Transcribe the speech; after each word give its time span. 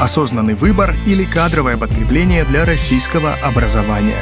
осознанный 0.00 0.54
выбор 0.54 0.94
или 1.06 1.24
кадровое 1.24 1.76
подкрепление 1.76 2.44
для 2.44 2.64
российского 2.64 3.34
образования. 3.44 4.16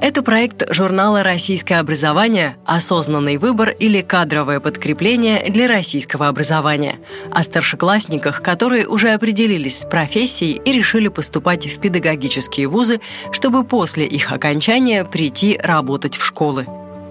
Это 0.00 0.22
проект 0.22 0.72
журнала 0.72 1.22
«Российское 1.22 1.74
образование. 1.74 2.56
Осознанный 2.64 3.36
выбор 3.36 3.68
или 3.68 4.00
кадровое 4.00 4.58
подкрепление 4.58 5.44
для 5.50 5.68
российского 5.68 6.28
образования» 6.28 7.00
о 7.30 7.42
старшеклассниках, 7.42 8.42
которые 8.42 8.88
уже 8.88 9.10
определились 9.10 9.80
с 9.80 9.84
профессией 9.84 10.58
и 10.64 10.72
решили 10.72 11.08
поступать 11.08 11.66
в 11.66 11.78
педагогические 11.80 12.66
вузы, 12.66 13.00
чтобы 13.30 13.62
после 13.62 14.06
их 14.06 14.32
окончания 14.32 15.04
прийти 15.04 15.60
работать 15.62 16.16
в 16.16 16.24
школы. 16.24 16.66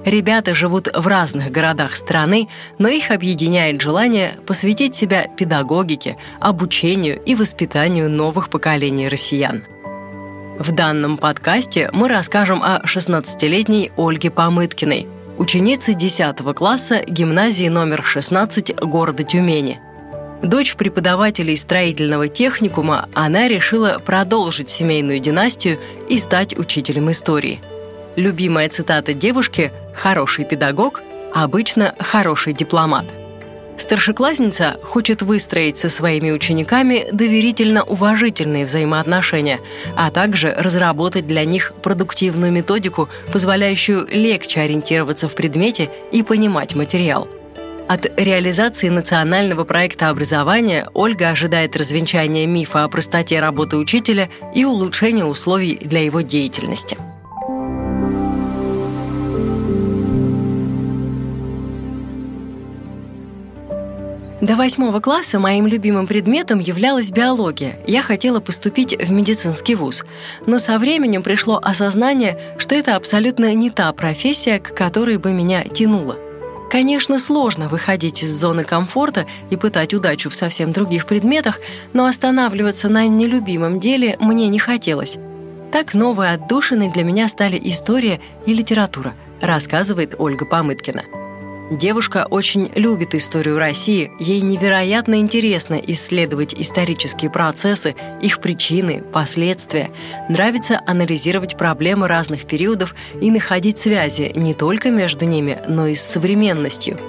Ребята 0.10 0.55
живут 0.55 0.89
в 0.91 1.05
разных 1.07 1.52
городах 1.52 1.96
страны, 1.96 2.48
но 2.80 2.88
их 2.88 3.12
объединяет 3.12 3.80
желание 3.80 4.32
посвятить 4.48 4.96
себя 4.96 5.28
педагогике, 5.28 6.18
обучению 6.39 7.21
и 7.21 7.36
воспитанию 7.36 8.10
новых 8.10 8.50
поколений 8.50 9.07
россиян– 9.07 9.64
в 10.60 10.74
данном 10.74 11.18
подкасте 11.18 11.89
мы 11.93 12.10
расскажем 12.10 12.61
о 12.61 12.82
16-летней 12.82 13.92
Ольге 13.96 14.29
Помыткиной, 14.29 15.07
ученице 15.37 15.93
10 15.93 16.36
класса 16.54 17.01
гимназии 17.07 17.70
номер 17.70 18.04
16 18.04 18.76
города 18.82 19.23
Тюмени. 19.23 19.79
Дочь 20.43 20.76
преподавателей 20.76 21.56
строительного 21.56 22.28
техникума, 22.28 23.07
она 23.14 23.48
решила 23.48 24.01
продолжить 24.06 24.70
семейную 24.70 25.21
династию 25.21 25.79
и 26.10 26.18
стать 26.18 26.57
учителем 26.60 27.10
истории. 27.10 27.62
Любимая 28.19 28.68
цитата 28.68 29.14
девушки 29.14 29.71
«хороший 29.96 30.43
педагог» 30.43 31.01
обычно 31.33 31.96
«хороший 32.00 32.52
дипломат». 32.52 33.05
Старшеклассница 33.78 34.78
хочет 34.83 35.22
выстроить 35.22 35.78
со 35.78 35.89
своими 35.89 36.31
учениками 36.31 37.08
доверительно-уважительные 37.14 38.66
взаимоотношения, 38.66 39.61
а 39.95 40.11
также 40.11 40.53
разработать 40.53 41.28
для 41.28 41.45
них 41.45 41.72
продуктивную 41.81 42.52
методику, 42.52 43.08
позволяющую 43.31 44.06
легче 44.11 44.59
ориентироваться 44.59 45.30
в 45.30 45.36
предмете 45.36 45.89
и 46.11 46.22
понимать 46.22 46.76
материал. 46.76 47.30
От 47.88 48.06
реализации 48.20 48.89
национального 48.89 49.64
проекта 49.64 50.09
образования 50.09 50.89
Ольга 50.94 51.30
ожидает 51.30 51.78
развенчания 51.78 52.45
мифа 52.45 52.83
о 52.83 52.89
простоте 52.89 53.39
работы 53.39 53.78
учителя 53.78 54.28
и 54.54 54.66
улучшения 54.66 55.23
условий 55.23 55.78
для 55.78 56.04
его 56.04 56.20
деятельности. 56.20 56.98
До 64.42 64.56
восьмого 64.56 65.02
класса 65.02 65.38
моим 65.38 65.68
любимым 65.68 66.08
предметом 66.08 66.59
являлась 66.59 67.12
биология. 67.12 67.78
Я 67.86 68.02
хотела 68.02 68.40
поступить 68.40 68.98
в 68.98 69.12
медицинский 69.12 69.76
вуз. 69.76 70.06
Но 70.45 70.59
со 70.59 70.80
временем 70.80 71.23
пришло 71.23 71.59
осознание, 71.62 72.40
что 72.58 72.73
это 72.73 72.95
абсолютно 72.95 73.54
не 73.54 73.70
та 73.70 73.92
профессия, 73.92 74.60
к 74.60 74.73
которой 74.73 75.17
бы 75.17 75.34
меня 75.34 75.64
тянуло. 75.66 76.17
Конечно, 76.72 77.20
сложно 77.20 77.67
выходить 77.67 78.23
из 78.23 78.32
зоны 78.32 78.64
комфорта 78.64 79.26
и 79.50 79.58
пытать 79.58 79.94
удачу 79.94 80.30
в 80.30 80.36
совсем 80.36 80.72
других 80.72 81.06
предметах, 81.06 81.60
но 81.92 82.06
останавливаться 82.06 82.88
на 82.88 83.08
нелюбимом 83.08 83.80
деле 83.80 84.16
мне 84.22 84.48
не 84.48 84.60
хотелось. 84.60 85.17
Так 85.73 85.94
новые 85.94 86.32
отдушины 86.32 86.90
для 86.92 87.04
меня 87.04 87.28
стали 87.28 87.60
история 87.62 88.22
и 88.45 88.54
литература, 88.54 89.16
рассказывает 89.42 90.16
Ольга 90.17 90.45
Помыткина. 90.45 91.04
Девушка 91.70 92.25
очень 92.28 92.72
любит 92.73 93.14
историю 93.14 93.59
России, 93.59 94.12
ей 94.20 94.42
невероятно 94.42 95.20
интересно 95.20 95.76
исследовать 95.76 96.56
исторические 96.56 97.30
процессы, 97.30 97.95
их 98.22 98.39
причины, 98.39 99.03
последствия. 99.14 99.92
Нравится 100.30 100.81
анализировать 100.88 101.58
проблемы 101.58 102.08
разных 102.08 102.48
периодов 102.48 102.95
и 103.21 103.30
находить 103.30 103.77
связи 103.77 104.32
не 104.36 104.55
только 104.55 104.89
между 104.89 105.26
ними, 105.26 105.60
но 105.67 105.86
и 105.86 105.94
с 105.94 106.02
современностью. 106.02 106.99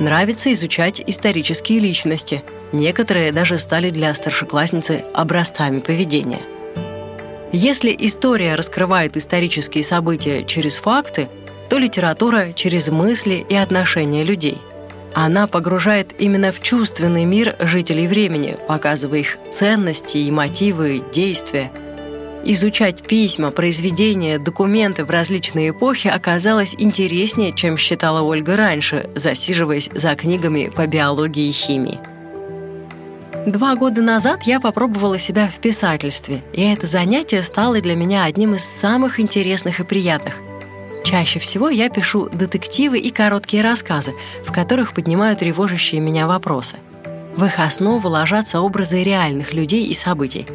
Нравится 0.00 0.52
изучать 0.52 1.00
исторические 1.06 1.78
личности. 1.78 2.42
Некоторые 2.72 3.30
даже 3.30 3.56
стали 3.56 3.90
для 3.90 4.12
старшеклассницы 4.14 5.04
образцами 5.14 5.78
поведения. 5.78 6.40
Если 7.52 7.94
история 7.98 8.56
раскрывает 8.56 9.16
исторические 9.16 9.82
события 9.82 10.44
через 10.44 10.76
факты, 10.76 11.28
то 11.68 11.78
литература 11.78 12.52
через 12.54 12.88
мысли 12.88 13.44
и 13.48 13.54
отношения 13.54 14.24
людей. 14.24 14.58
Она 15.14 15.46
погружает 15.46 16.14
именно 16.18 16.52
в 16.52 16.60
чувственный 16.60 17.24
мир 17.24 17.56
жителей 17.60 18.06
времени, 18.06 18.56
показывая 18.68 19.20
их 19.20 19.38
ценности 19.50 20.18
и 20.18 20.30
мотивы, 20.30 21.02
действия. 21.12 21.70
Изучать 22.44 23.02
письма, 23.02 23.50
произведения, 23.50 24.38
документы 24.38 25.04
в 25.04 25.10
различные 25.10 25.70
эпохи 25.70 26.08
оказалось 26.08 26.74
интереснее, 26.78 27.52
чем 27.52 27.76
считала 27.76 28.22
Ольга 28.22 28.56
раньше, 28.56 29.10
засиживаясь 29.14 29.90
за 29.92 30.14
книгами 30.14 30.70
по 30.74 30.86
биологии 30.86 31.48
и 31.48 31.52
химии. 31.52 31.98
Два 33.46 33.76
года 33.76 34.02
назад 34.02 34.42
я 34.44 34.60
попробовала 34.60 35.18
себя 35.18 35.48
в 35.48 35.58
писательстве, 35.58 36.42
и 36.52 36.62
это 36.62 36.86
занятие 36.86 37.42
стало 37.42 37.80
для 37.80 37.96
меня 37.96 38.24
одним 38.24 38.54
из 38.54 38.64
самых 38.64 39.20
интересных 39.20 39.80
и 39.80 39.84
приятных. 39.84 40.34
Чаще 41.08 41.38
всего 41.38 41.70
я 41.70 41.88
пишу 41.88 42.28
детективы 42.28 42.98
и 42.98 43.10
короткие 43.10 43.62
рассказы, 43.62 44.12
в 44.44 44.52
которых 44.52 44.92
поднимаю 44.92 45.38
тревожащие 45.38 46.02
меня 46.02 46.26
вопросы. 46.26 46.76
В 47.34 47.46
их 47.46 47.60
основу 47.60 48.06
ложатся 48.10 48.60
образы 48.60 49.02
реальных 49.02 49.54
людей 49.54 49.86
и 49.86 49.94
событий. 49.94 50.46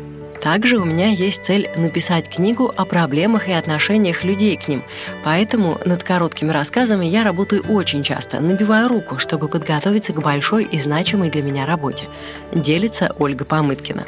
Также 0.44 0.78
у 0.78 0.86
меня 0.86 1.08
есть 1.08 1.44
цель 1.44 1.72
написать 1.76 2.30
книгу 2.30 2.72
о 2.78 2.86
проблемах 2.86 3.48
и 3.48 3.52
отношениях 3.52 4.24
людей 4.24 4.56
к 4.56 4.68
ним, 4.68 4.84
поэтому 5.24 5.80
над 5.86 6.04
короткими 6.04 6.52
рассказами 6.52 7.08
я 7.08 7.24
работаю 7.24 7.64
очень 7.70 8.04
часто, 8.04 8.40
набиваю 8.40 8.90
руку, 8.90 9.18
чтобы 9.18 9.48
подготовиться 9.48 10.14
к 10.14 10.22
большой 10.22 10.66
и 10.66 10.80
значимой 10.80 11.32
для 11.32 11.42
меня 11.42 11.66
работе. 11.66 12.06
Делится 12.54 13.16
Ольга 13.18 13.44
Помыткина. 13.44 14.06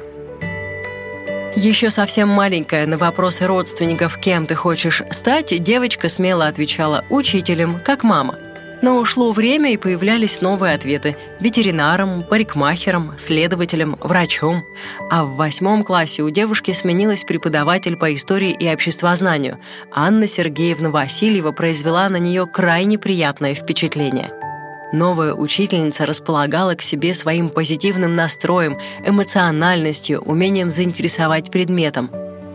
Еще 1.55 1.89
совсем 1.89 2.27
маленькая 2.27 2.85
на 2.85 2.97
вопросы 2.97 3.47
родственников, 3.47 4.17
кем 4.17 4.45
ты 4.45 4.55
хочешь 4.55 5.01
стать, 5.09 5.63
девочка 5.63 6.09
смело 6.09 6.47
отвечала 6.47 7.05
«учителем, 7.09 7.79
как 7.79 8.03
мама». 8.03 8.37
Но 8.81 8.97
ушло 8.97 9.31
время, 9.31 9.71
и 9.71 9.77
появлялись 9.77 10.41
новые 10.41 10.75
ответы– 10.75 11.15
ветеринаром, 11.39 12.23
парикмахером, 12.23 13.13
следователем, 13.17 13.97
врачом. 14.01 14.65
А 15.09 15.23
в 15.23 15.37
восьмом 15.37 15.85
классе 15.85 16.23
у 16.23 16.29
девушки 16.29 16.71
сменилась 16.71 17.23
преподаватель 17.23 17.95
по 17.95 18.13
истории 18.13 18.51
и 18.51 18.69
обществознанию. 18.69 19.57
Анна 19.93 20.27
Сергеевна 20.27 20.89
Васильева 20.89 21.51
произвела 21.53 22.09
на 22.09 22.17
нее 22.17 22.45
крайне 22.45 22.99
приятное 22.99 23.55
впечатление– 23.55 24.31
Новая 24.95 25.33
учительница 25.33 26.05
располагала 26.05 26.73
к 26.75 26.81
себе 26.81 27.13
своим 27.13 27.49
позитивным 27.49 28.15
настроем, 28.15 28.77
эмоциональностью, 29.05 30.21
умением 30.21 30.71
заинтересовать 30.71 31.51
предметом. 31.51 32.09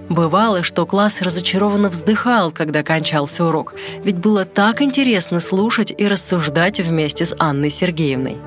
Бывало, 0.09 0.63
что 0.63 0.87
класс 0.87 1.21
разочарованно 1.21 1.91
вздыхал, 1.91 2.51
когда 2.51 2.83
кончался 2.83 3.45
урок, 3.45 3.75
ведь 4.03 4.17
было 4.17 4.47
так 4.47 4.81
интересно 4.81 5.39
слушать 5.39 5.93
и 5.97 6.09
рассуждать 6.09 6.81
вместе 6.81 7.27
с 7.27 7.37
Анной 7.39 7.69
Сергеевной. 7.69 8.39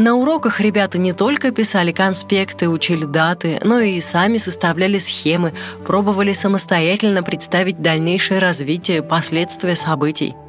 На 0.00 0.16
уроках 0.16 0.58
ребята 0.58 0.98
не 0.98 1.12
только 1.12 1.52
писали 1.52 1.92
конспекты, 1.92 2.68
учили 2.68 3.04
даты, 3.04 3.60
но 3.62 3.78
и 3.78 4.00
сами 4.00 4.38
составляли 4.38 4.98
схемы, 4.98 5.52
пробовали 5.86 6.32
самостоятельно 6.32 7.22
представить 7.22 7.80
дальнейшее 7.80 8.40
развитие, 8.40 9.00
последствия 9.00 9.76
событий– 9.76 10.34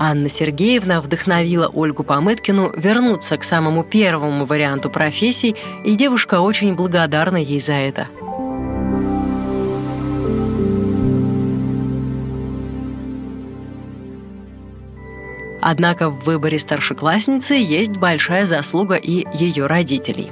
Анна 0.00 0.28
Сергеевна 0.28 1.00
вдохновила 1.00 1.66
Ольгу 1.66 2.04
Помыткину 2.04 2.70
вернуться 2.76 3.36
к 3.36 3.42
самому 3.42 3.82
первому 3.82 4.46
варианту 4.46 4.90
профессий, 4.90 5.56
и 5.84 5.96
девушка 5.96 6.40
очень 6.40 6.76
благодарна 6.76 7.36
ей 7.36 7.60
за 7.60 7.72
это. 7.72 8.06
Однако 15.60 16.10
в 16.10 16.22
выборе 16.24 16.60
старшеклассницы 16.60 17.54
есть 17.54 17.96
большая 17.96 18.46
заслуга 18.46 18.94
и 18.94 19.26
ее 19.34 19.66
родителей. 19.66 20.30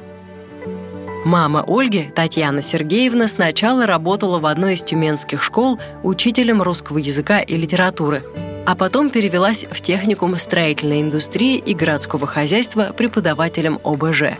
Мама 1.24 1.64
Ольги, 1.66 2.08
Татьяна 2.14 2.62
Сергеевна, 2.62 3.26
сначала 3.26 3.84
работала 3.84 4.38
в 4.38 4.46
одной 4.46 4.74
из 4.74 4.84
тюменских 4.84 5.42
школ 5.42 5.80
учителем 6.04 6.62
русского 6.62 6.98
языка 6.98 7.40
и 7.40 7.56
литературы– 7.56 8.22
а 8.66 8.74
потом 8.74 9.10
перевелась 9.10 9.64
в 9.70 9.80
техникум 9.80 10.36
строительной 10.36 11.00
индустрии 11.00 11.56
и 11.56 11.72
городского 11.72 12.26
хозяйства 12.26 12.92
преподавателем 12.96 13.80
ОБЖ. 13.84 14.38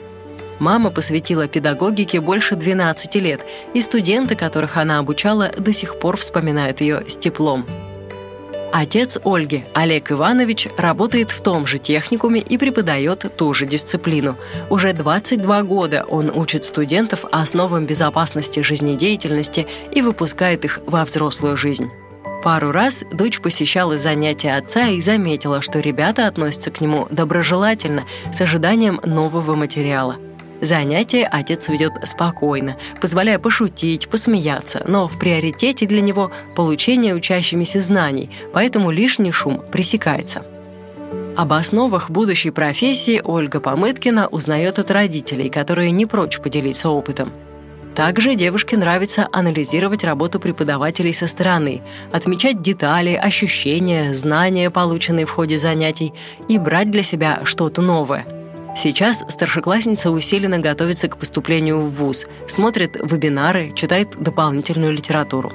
Мама 0.58 0.90
посвятила 0.90 1.48
педагогике 1.48 2.20
больше 2.20 2.56
12 2.56 3.14
лет, 3.16 3.40
и 3.74 3.80
студенты, 3.80 4.34
которых 4.34 4.76
она 4.76 4.98
обучала, 4.98 5.50
до 5.56 5.72
сих 5.72 5.98
пор 5.98 6.16
вспоминают 6.16 6.80
ее 6.80 7.04
с 7.06 7.16
теплом. 7.16 7.66
Отец 8.72 9.18
Ольги, 9.24 9.64
Олег 9.74 10.10
Иванович, 10.10 10.68
работает 10.76 11.30
в 11.30 11.40
том 11.40 11.66
же 11.66 11.78
техникуме 11.78 12.40
и 12.40 12.58
преподает 12.58 13.24
ту 13.36 13.54
же 13.54 13.64
дисциплину. 13.64 14.36
Уже 14.70 14.92
22 14.92 15.62
года 15.62 16.04
он 16.08 16.30
учит 16.34 16.64
студентов 16.64 17.24
основам 17.30 17.86
безопасности 17.86 18.60
жизнедеятельности 18.60 19.66
и 19.92 20.02
выпускает 20.02 20.64
их 20.64 20.80
во 20.86 21.04
взрослую 21.04 21.56
жизнь. 21.56 21.90
Пару 22.46 22.70
раз 22.70 23.02
дочь 23.10 23.40
посещала 23.40 23.98
занятия 23.98 24.56
отца 24.56 24.86
и 24.86 25.00
заметила, 25.00 25.60
что 25.60 25.80
ребята 25.80 26.28
относятся 26.28 26.70
к 26.70 26.80
нему 26.80 27.08
доброжелательно, 27.10 28.04
с 28.32 28.40
ожиданием 28.40 29.00
нового 29.04 29.56
материала. 29.56 30.14
Занятия 30.60 31.26
отец 31.26 31.68
ведет 31.68 31.94
спокойно, 32.04 32.76
позволяя 33.00 33.40
пошутить, 33.40 34.06
посмеяться, 34.08 34.84
но 34.86 35.08
в 35.08 35.18
приоритете 35.18 35.86
для 35.86 36.00
него 36.00 36.30
получение 36.54 37.16
учащимися 37.16 37.80
знаний, 37.80 38.30
поэтому 38.52 38.92
лишний 38.92 39.32
шум 39.32 39.60
пресекается. 39.72 40.46
Об 41.36 41.52
основах 41.52 42.10
будущей 42.10 42.52
профессии 42.52 43.20
Ольга 43.24 43.58
Помыткина 43.58 44.28
узнает 44.28 44.78
от 44.78 44.92
родителей, 44.92 45.50
которые 45.50 45.90
не 45.90 46.06
прочь 46.06 46.38
поделиться 46.38 46.90
опытом. 46.90 47.32
Также 47.96 48.34
девушке 48.34 48.76
нравится 48.76 49.26
анализировать 49.32 50.04
работу 50.04 50.38
преподавателей 50.38 51.14
со 51.14 51.26
стороны, 51.26 51.82
отмечать 52.12 52.60
детали, 52.60 53.14
ощущения, 53.14 54.12
знания, 54.12 54.70
полученные 54.70 55.24
в 55.24 55.30
ходе 55.30 55.56
занятий, 55.56 56.12
и 56.46 56.58
брать 56.58 56.90
для 56.90 57.02
себя 57.02 57.40
что-то 57.44 57.82
новое– 57.82 58.26
Сейчас 58.76 59.24
старшеклассница 59.26 60.10
усиленно 60.10 60.58
готовится 60.58 61.08
к 61.08 61.16
поступлению 61.16 61.80
в 61.80 61.94
ВУЗ, 61.94 62.26
смотрит 62.46 62.96
вебинары, 63.02 63.72
читает 63.74 64.10
дополнительную 64.18 64.92
литературу. 64.92 65.50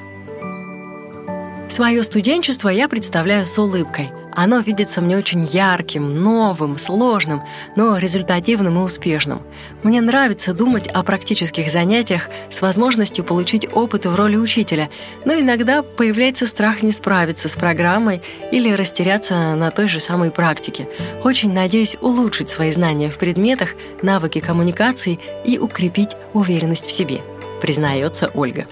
Свое 1.71 2.03
студенчество 2.03 2.67
я 2.67 2.89
представляю 2.89 3.47
с 3.47 3.57
улыбкой. 3.57 4.11
Оно 4.33 4.59
видится 4.59 4.99
мне 4.99 5.17
очень 5.17 5.41
ярким, 5.41 6.21
новым, 6.21 6.77
сложным, 6.77 7.43
но 7.77 7.97
результативным 7.97 8.77
и 8.77 8.81
успешным. 8.81 9.41
Мне 9.81 10.01
нравится 10.01 10.53
думать 10.53 10.89
о 10.89 11.01
практических 11.01 11.71
занятиях 11.71 12.23
с 12.49 12.61
возможностью 12.61 13.23
получить 13.23 13.69
опыт 13.71 14.05
в 14.05 14.13
роли 14.15 14.35
учителя, 14.35 14.89
но 15.23 15.33
иногда 15.33 15.81
появляется 15.81 16.45
страх 16.45 16.83
не 16.83 16.91
справиться 16.91 17.47
с 17.47 17.55
программой 17.55 18.21
или 18.51 18.73
растеряться 18.73 19.55
на 19.55 19.71
той 19.71 19.87
же 19.87 20.01
самой 20.01 20.29
практике. 20.29 20.89
Очень 21.23 21.53
надеюсь 21.53 21.95
улучшить 22.01 22.49
свои 22.49 22.71
знания 22.71 23.09
в 23.09 23.17
предметах, 23.17 23.75
навыки 24.01 24.41
коммуникации 24.41 25.19
и 25.45 25.57
укрепить 25.57 26.17
уверенность 26.33 26.87
в 26.87 26.91
себе, 26.91 27.21
признается 27.61 28.29
Ольга. 28.33 28.67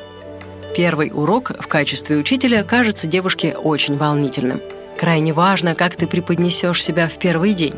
Первый 0.75 1.11
урок 1.13 1.51
в 1.59 1.67
качестве 1.67 2.17
учителя 2.17 2.63
кажется 2.63 3.07
девушке 3.07 3.55
очень 3.55 3.97
волнительным. 3.97 4.61
Крайне 4.97 5.33
важно, 5.33 5.75
как 5.75 5.95
ты 5.95 6.07
преподнесешь 6.07 6.83
себя 6.83 7.07
в 7.07 7.17
первый 7.17 7.53
день. 7.53 7.75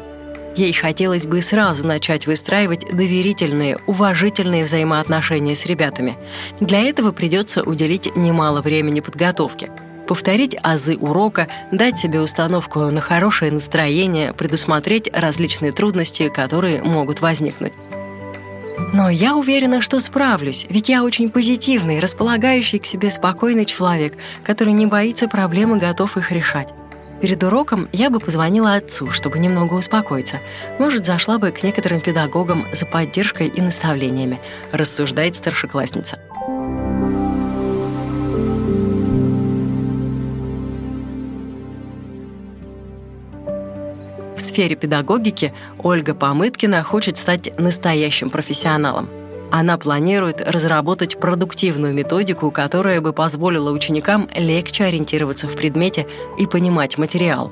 Ей 0.56 0.74
хотелось 0.74 1.28
бы 1.28 1.42
сразу 1.42 1.88
начать 1.88 2.28
выстраивать 2.28 2.86
доверительные, 2.94 3.78
уважительные 3.88 4.66
взаимоотношения 4.66 5.56
с 5.56 5.66
ребятами. 5.66 6.18
Для 6.60 6.82
этого 6.82 7.12
придется 7.12 7.64
уделить 7.64 8.16
немало 8.18 8.62
времени 8.62 9.00
подготовке. 9.00 9.72
Повторить 10.08 10.58
азы 10.62 10.98
урока, 10.98 11.48
дать 11.72 11.98
себе 11.98 12.20
установку 12.20 12.80
на 12.82 13.00
хорошее 13.00 13.52
настроение, 13.52 14.34
предусмотреть 14.34 15.10
различные 15.14 15.72
трудности, 15.72 16.28
которые 16.28 16.84
могут 16.84 17.22
возникнуть. 17.22 17.74
Но 18.94 19.10
я 19.10 19.36
уверена, 19.36 19.80
что 19.80 20.00
справлюсь, 20.02 20.66
ведь 20.70 20.90
я 20.90 21.04
очень 21.04 21.30
позитивный, 21.30 22.00
располагающий 22.00 22.80
к 22.80 22.86
себе 22.86 23.10
спокойный 23.10 23.66
человек, 23.66 24.16
который 24.44 24.74
не 24.74 24.86
боится 24.86 25.30
проблем 25.30 25.76
и 25.76 25.80
готов 25.80 26.18
их 26.18 26.32
решать. 26.32 26.68
Перед 27.22 27.42
уроком 27.44 27.88
я 27.94 28.10
бы 28.10 28.20
позвонила 28.20 28.74
отцу, 28.74 29.12
чтобы 29.12 29.40
немного 29.40 29.76
успокоиться. 29.76 30.40
Может, 30.80 31.06
зашла 31.06 31.38
бы 31.38 31.52
к 31.52 31.64
некоторым 31.64 32.02
педагогам 32.02 32.66
за 32.74 32.86
поддержкой 32.86 33.48
и 33.48 33.62
наставлениями, 33.62 34.42
рассуждает 34.72 35.36
старшеклассница. 35.36 36.20
Сфере 44.52 44.76
педагогики 44.76 45.54
Ольга 45.80 46.14
Помыткина 46.14 46.84
хочет 46.84 47.18
стать 47.18 47.58
настоящим 47.58 48.30
профессионалом. 48.30 49.10
Она 49.52 49.78
планирует 49.78 50.42
разработать 50.42 51.20
продуктивную 51.20 51.94
методику, 51.94 52.52
которая 52.52 53.02
бы 53.02 53.14
позволила 53.14 53.72
ученикам 53.72 54.30
легче 54.36 54.86
ориентироваться 54.86 55.48
в 55.48 55.56
предмете 55.56 56.06
и 56.38 56.46
понимать 56.46 56.98
материал. 56.98 57.52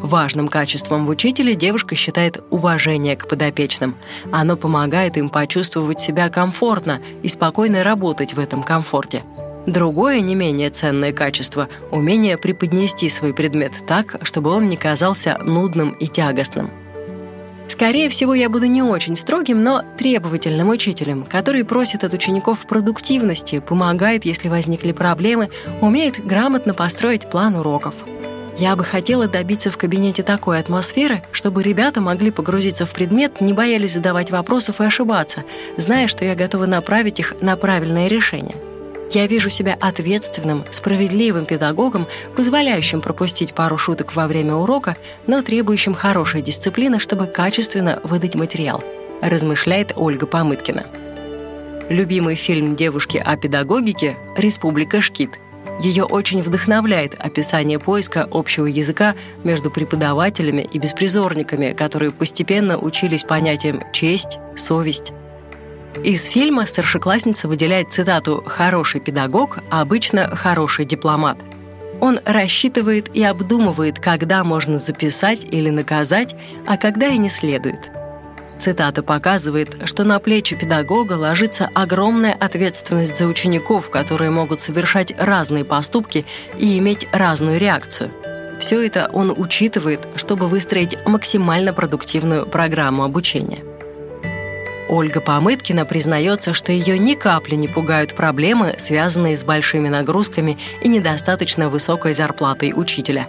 Важным 0.00 0.48
качеством 0.48 1.06
в 1.06 1.10
учителе 1.10 1.54
девушка 1.54 1.94
считает 1.94 2.42
уважение 2.50 3.16
к 3.16 3.28
подопечным. 3.28 3.94
Оно 4.32 4.56
помогает 4.56 5.16
им 5.16 5.28
почувствовать 5.28 6.00
себя 6.00 6.28
комфортно 6.28 7.00
и 7.22 7.28
спокойно 7.28 7.84
работать 7.84 8.34
в 8.34 8.40
этом 8.40 8.64
комфорте– 8.64 9.22
Другое 9.66 10.20
не 10.20 10.34
менее 10.34 10.70
ценное 10.70 11.12
качество– 11.12 11.68
умение 11.92 12.36
преподнести 12.36 13.08
свой 13.08 13.32
предмет 13.32 13.72
так, 13.86 14.18
чтобы 14.22 14.50
он 14.50 14.68
не 14.68 14.76
казался 14.76 15.38
нудным 15.44 15.90
и 15.92 16.08
тягостным. 16.08 16.70
Скорее 17.68 18.08
всего, 18.08 18.34
я 18.34 18.48
буду 18.48 18.66
не 18.66 18.82
очень 18.82 19.16
строгим, 19.16 19.62
но 19.62 19.82
требовательным 19.96 20.68
учителем, 20.68 21.24
который 21.24 21.64
просит 21.64 22.02
от 22.02 22.12
учеников 22.12 22.66
продуктивности, 22.66 23.60
помогает, 23.60 24.24
если 24.24 24.48
возникли 24.48 24.90
проблемы, 24.90 25.48
умеет 25.80 26.22
грамотно 26.24 26.74
построить 26.74 27.30
план 27.30 27.54
уроков. 27.54 27.94
Я 28.58 28.74
бы 28.74 28.84
хотела 28.84 29.28
добиться 29.28 29.70
в 29.70 29.78
кабинете 29.78 30.24
такой 30.24 30.58
атмосферы, 30.58 31.22
чтобы 31.30 31.62
ребята 31.62 32.00
могли 32.00 32.32
погрузиться 32.32 32.84
в 32.84 32.92
предмет, 32.92 33.40
не 33.40 33.52
боялись 33.52 33.94
задавать 33.94 34.30
вопросов 34.30 34.80
и 34.80 34.84
ошибаться, 34.84 35.44
зная, 35.76 36.08
что 36.08 36.24
я 36.24 36.34
готова 36.34 36.66
направить 36.66 37.20
их 37.20 37.34
на 37.40 37.56
правильное 37.56 38.08
решение– 38.08 38.56
я 39.14 39.26
вижу 39.26 39.50
себя 39.50 39.76
ответственным, 39.80 40.64
справедливым 40.70 41.44
педагогом, 41.44 42.06
позволяющим 42.36 43.00
пропустить 43.00 43.54
пару 43.54 43.78
шуток 43.78 44.14
во 44.14 44.26
время 44.26 44.54
урока, 44.54 44.96
но 45.26 45.42
требующим 45.42 45.94
хорошей 45.94 46.42
дисциплины, 46.42 46.98
чтобы 46.98 47.26
качественно 47.26 48.00
выдать 48.04 48.34
материал, 48.34 48.82
размышляет 49.20 49.92
Ольга 49.96 50.26
Помыткина. 50.26 50.86
Любимый 51.88 52.36
фильм 52.36 52.74
девушки 52.76 53.18
о 53.18 53.36
педагогике 53.36 54.16
«Республика 54.36 55.00
Шкит». 55.00 55.30
Ее 55.80 56.04
очень 56.04 56.42
вдохновляет 56.42 57.14
описание 57.18 57.78
поиска 57.78 58.28
общего 58.30 58.66
языка 58.66 59.14
между 59.42 59.70
преподавателями 59.70 60.62
и 60.62 60.78
беспризорниками, 60.78 61.72
которые 61.72 62.12
постепенно 62.12 62.78
учились 62.78 63.24
понятиям 63.24 63.82
честь, 63.92 64.38
совесть, 64.56 65.12
из 66.04 66.24
фильма 66.24 66.66
старшеклассница 66.66 67.48
выделяет 67.48 67.92
цитату 67.92 68.42
«хороший 68.46 69.00
педагог, 69.00 69.58
а 69.70 69.82
обычно 69.82 70.34
хороший 70.34 70.84
дипломат». 70.84 71.38
Он 72.00 72.18
рассчитывает 72.24 73.14
и 73.14 73.22
обдумывает, 73.22 74.00
когда 74.00 74.42
можно 74.42 74.80
записать 74.80 75.46
или 75.50 75.70
наказать, 75.70 76.34
а 76.66 76.76
когда 76.76 77.06
и 77.06 77.18
не 77.18 77.28
следует. 77.28 77.90
Цитата 78.58 79.02
показывает, 79.02 79.76
что 79.88 80.02
на 80.02 80.18
плечи 80.18 80.56
педагога 80.56 81.12
ложится 81.14 81.68
огромная 81.74 82.32
ответственность 82.32 83.16
за 83.16 83.26
учеников, 83.26 83.90
которые 83.90 84.30
могут 84.30 84.60
совершать 84.60 85.14
разные 85.18 85.64
поступки 85.64 86.24
и 86.58 86.78
иметь 86.78 87.06
разную 87.12 87.58
реакцию. 87.58 88.10
Все 88.60 88.80
это 88.80 89.10
он 89.12 89.32
учитывает, 89.36 90.00
чтобы 90.14 90.46
выстроить 90.46 90.96
максимально 91.06 91.72
продуктивную 91.72 92.46
программу 92.46 93.02
обучения. 93.02 93.64
Ольга 94.92 95.22
Помыткина 95.22 95.86
признается, 95.86 96.52
что 96.52 96.70
ее 96.70 96.98
ни 96.98 97.14
капли 97.14 97.54
не 97.54 97.66
пугают 97.66 98.14
проблемы, 98.14 98.74
связанные 98.76 99.38
с 99.38 99.42
большими 99.42 99.88
нагрузками 99.88 100.58
и 100.82 100.88
недостаточно 100.88 101.70
высокой 101.70 102.12
зарплатой 102.12 102.74
учителя. 102.76 103.26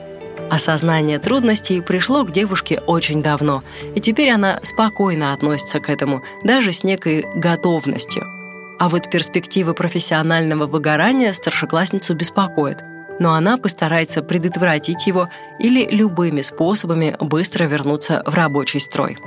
Осознание 0.52 1.20
трудностей 1.20 1.80
пришло 1.80 2.26
к 2.26 2.34
девушке 2.34 2.82
очень 2.86 3.24
давно, 3.24 3.64
и 3.96 4.02
теперь 4.02 4.32
она 4.32 4.60
спокойно 4.62 5.32
относится 5.32 5.80
к 5.80 5.90
этому, 5.90 6.22
даже 6.44 6.74
с 6.74 6.84
некой 6.84 7.26
готовностью. 7.34 8.26
А 8.78 8.90
вот 8.90 9.10
перспективы 9.10 9.74
профессионального 9.74 10.66
выгорания 10.66 11.32
старшеклассницу 11.32 12.14
беспокоят, 12.14 12.84
но 13.22 13.36
она 13.36 13.56
постарается 13.56 14.22
предотвратить 14.22 15.08
его 15.08 15.30
или 15.60 15.88
любыми 15.90 16.42
способами 16.42 17.16
быстро 17.22 17.64
вернуться 17.64 18.22
в 18.26 18.36
рабочий 18.36 18.82
строй. 18.82 19.18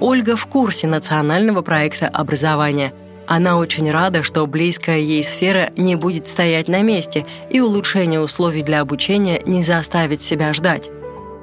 Ольга 0.00 0.34
в 0.34 0.46
курсе 0.46 0.86
национального 0.86 1.60
проекта 1.60 2.08
образования. 2.08 2.94
Она 3.26 3.58
очень 3.58 3.90
рада, 3.90 4.22
что 4.22 4.46
близкая 4.46 4.98
ей 4.98 5.22
сфера 5.22 5.70
не 5.76 5.94
будет 5.94 6.26
стоять 6.26 6.68
на 6.68 6.82
месте 6.82 7.26
и 7.50 7.60
улучшение 7.60 8.20
условий 8.20 8.62
для 8.62 8.80
обучения 8.80 9.42
не 9.44 9.62
заставит 9.62 10.22
себя 10.22 10.54
ждать. 10.54 10.90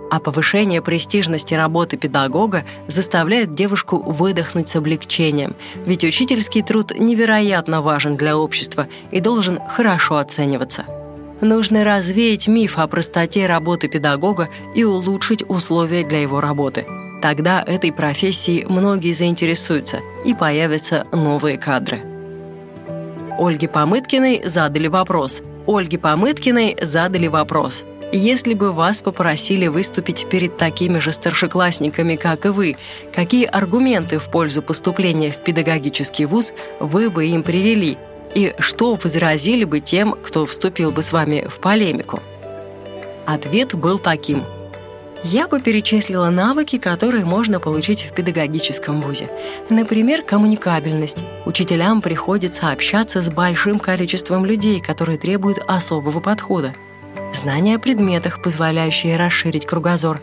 А 0.10 0.20
повышение 0.20 0.82
престижности 0.82 1.54
работы 1.54 1.98
педагога 1.98 2.66
заставляет 2.88 3.54
девушку 3.54 3.98
выдохнуть 3.98 4.70
с 4.70 4.76
облегчением, 4.76 5.56
ведь 5.86 6.04
учительский 6.04 6.64
труд 6.64 6.94
невероятно 6.98 7.82
важен 7.82 8.18
для 8.18 8.38
общества 8.38 8.88
и 9.12 9.20
должен 9.20 9.60
хорошо 9.70 10.18
оцениваться. 10.18 10.86
Нужно 11.42 11.84
развеять 11.84 12.48
миф 12.48 12.80
о 12.80 12.88
простоте 12.88 13.46
работы 13.46 13.88
педагога 13.88 14.50
и 14.74 14.84
улучшить 14.84 15.48
условия 15.48 16.04
для 16.04 16.22
его 16.22 16.42
работы. 16.42 16.86
Тогда 17.22 17.64
этой 17.66 17.92
профессией 17.92 18.66
многие 18.66 19.12
заинтересуются 19.12 20.02
и 20.24 20.34
появятся 20.34 21.08
новые 21.12 21.58
кадры. 21.58 22.02
Ольге 23.38 23.68
Помыткиной 23.68 24.44
задали 24.46 24.88
вопрос. 24.88 25.42
Ольге 25.66 25.98
Помыткиной 25.98 26.78
задали 26.82 27.28
вопрос. 27.28 27.84
Если 28.14 28.54
бы 28.54 28.72
вас 28.72 29.02
попросили 29.02 29.68
выступить 29.68 30.28
перед 30.30 30.58
такими 30.58 31.00
же 31.00 31.12
старшеклассниками, 31.12 32.16
как 32.16 32.46
и 32.46 32.50
вы, 32.50 32.78
какие 33.14 33.46
аргументы 33.46 34.18
в 34.18 34.32
пользу 34.32 34.62
поступления 34.62 35.32
в 35.32 35.44
педагогический 35.44 36.26
вуз 36.26 36.54
вы 36.80 37.10
бы 37.10 37.26
им 37.28 37.44
привели? 37.44 37.98
И 38.34 38.54
что 38.60 38.96
возразили 38.96 39.66
бы 39.66 39.82
тем, 39.82 40.16
кто 40.24 40.46
вступил 40.46 40.92
бы 40.92 41.02
с 41.02 41.12
вами 41.12 41.48
в 41.50 41.60
полемику? 41.60 42.22
Ответ 43.26 43.76
был 43.76 44.00
таким– 44.00 44.44
я 45.28 45.48
бы 45.48 45.60
перечислила 45.60 46.30
навыки, 46.30 46.78
которые 46.78 47.26
можно 47.26 47.60
получить 47.60 48.04
в 48.04 48.14
педагогическом 48.14 49.02
вузе. 49.02 49.30
Например, 49.70 50.22
коммуникабельность. 50.22 51.18
Учителям 51.46 52.02
приходится 52.02 52.72
общаться 52.72 53.22
с 53.22 53.30
большим 53.30 53.78
количеством 53.80 54.46
людей, 54.46 54.80
которые 54.80 55.18
требуют 55.18 55.60
особого 55.68 56.22
подхода. 56.22 56.74
Знания 57.34 57.76
о 57.76 57.80
предметах, 57.80 58.42
позволяющие 58.42 59.18
расширить 59.18 59.66
кругозор. 59.66 60.22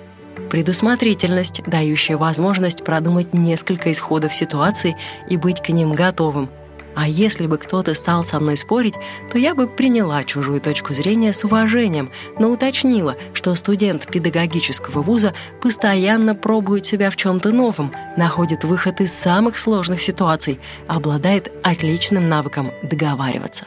Предусмотрительность, 0.51 1.63
дающая 1.67 2.17
возможность 2.17 2.83
продумать 2.83 3.35
несколько 3.35 3.93
исходов 3.93 4.35
ситуации 4.35 4.97
и 5.29 5.37
быть 5.37 5.63
к 5.63 5.69
ним 5.69 5.93
готовым– 5.93 6.49
а 6.95 7.09
если 7.09 7.47
бы 7.47 7.59
кто-то 7.59 7.95
стал 7.95 8.25
со 8.25 8.41
мной 8.41 8.57
спорить, 8.57 8.95
то 9.31 9.39
я 9.39 9.55
бы 9.55 9.67
приняла 9.67 10.25
чужую 10.25 10.61
точку 10.61 10.95
зрения 10.95 11.33
с 11.33 11.45
уважением, 11.45 12.11
но 12.39 12.51
уточнила, 12.51 13.17
что 13.33 13.55
студент 13.55 14.07
педагогического 14.07 15.03
вуза 15.03 15.35
постоянно 15.61 16.35
пробует 16.35 16.87
себя 16.87 17.11
в 17.11 17.17
чем-то 17.17 17.53
новом, 17.53 17.93
находит 18.17 18.65
выход 18.65 19.01
из 19.01 19.13
самых 19.13 19.59
сложных 19.59 20.03
ситуаций, 20.03 20.61
обладает 20.89 21.53
отличным 21.63 22.29
навыком 22.29 22.71
договариваться. 22.83 23.67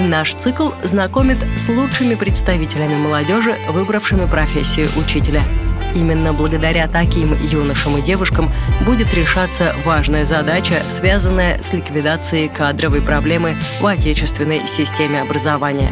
Наш 0.00 0.34
цикл 0.34 0.70
знакомит 0.84 1.38
с 1.56 1.68
лучшими 1.68 2.14
представителями 2.14 2.96
молодежи, 2.96 3.54
выбравшими 3.72 4.26
профессию 4.26 4.88
учителя– 4.96 5.42
Именно 5.94 6.32
благодаря 6.32 6.86
таким 6.86 7.34
юношам 7.50 7.98
и 7.98 8.02
девушкам 8.02 8.50
будет 8.86 9.12
решаться 9.14 9.74
важная 9.84 10.24
задача, 10.24 10.74
связанная 10.88 11.60
с 11.62 11.72
ликвидацией 11.72 12.48
кадровой 12.48 13.00
проблемы 13.00 13.54
в 13.80 13.86
отечественной 13.86 14.66
системе 14.68 15.22
образования. 15.22 15.90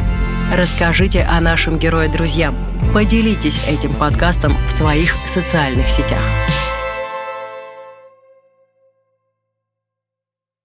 Расскажите 0.55 1.23
о 1.23 1.41
нашем 1.41 1.77
герое 1.77 2.07
друзьям. 2.07 2.55
Поделитесь 2.93 3.67
этим 3.67 3.93
подкастом 3.93 4.55
в 4.67 4.71
своих 4.71 5.15
социальных 5.25 5.89
сетях. 5.89 6.21